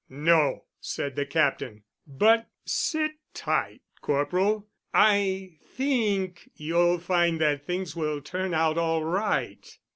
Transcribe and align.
"No," 0.09 0.63
said 0.79 1.15
the 1.15 1.27
Captain, 1.27 1.83
"but 2.07 2.47
sit 2.65 3.11
tight, 3.35 3.81
Corporal. 4.01 4.67
I 4.95 5.59
think 5.75 6.49
you'll 6.55 6.97
find 6.97 7.39
that 7.39 7.67
things 7.67 7.95
will 7.95 8.19
turn 8.19 8.55
out 8.55 8.79
all 8.79 9.03
right." 9.05 9.77